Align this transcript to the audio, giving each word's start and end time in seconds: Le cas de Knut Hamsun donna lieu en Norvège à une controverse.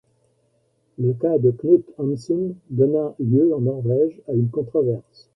Le 0.97 1.13
cas 1.13 1.37
de 1.37 1.51
Knut 1.51 1.85
Hamsun 1.99 2.55
donna 2.71 3.13
lieu 3.19 3.53
en 3.53 3.61
Norvège 3.61 4.19
à 4.27 4.33
une 4.33 4.49
controverse. 4.49 5.29